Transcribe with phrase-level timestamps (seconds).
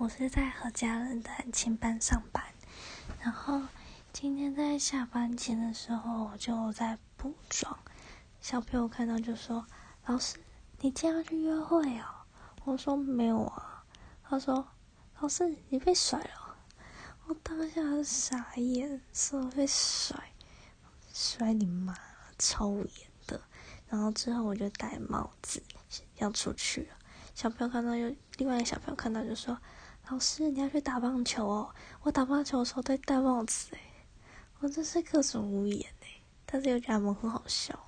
[0.00, 2.42] 我是在和家人的安亲班上班，
[3.20, 3.60] 然后
[4.14, 7.78] 今天在下班前的时候，我就在补妆。
[8.40, 9.66] 小朋友看到就说
[10.06, 10.38] ：“老师，
[10.78, 12.06] 你今天要去约会哦？”
[12.64, 13.84] 我说：“没有啊。”
[14.24, 14.66] 他说
[15.20, 16.56] ：“老师，你被甩了。”
[17.28, 20.32] 我当下傻眼，说被甩，
[21.12, 21.94] 甩你妈，
[22.38, 23.42] 超严的。
[23.86, 25.62] 然后之后我就戴帽子
[26.16, 26.96] 要出去了。
[27.34, 29.58] 小朋友看到，又另外一个小朋友看到就说
[30.10, 31.70] ：“老师，你要去打棒球哦！
[32.02, 33.78] 我打棒球的时候戴戴帽子诶，
[34.58, 37.78] 我真是各种无言诶，但是又觉得他们很好笑。”